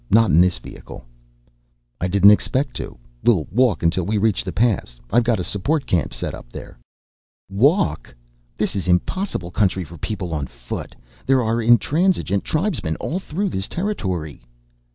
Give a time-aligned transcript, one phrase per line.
[0.09, 1.05] Not in this vehicle."
[1.99, 2.97] "I didn't expect to.
[3.23, 4.99] We'll walk until we reach the pass.
[5.11, 6.79] I've got a support camp set up there."
[7.51, 8.15] "Walk?
[8.57, 10.95] This is impossible country for people on foot.
[11.27, 14.41] There are intransigent tribesmen all through this territory."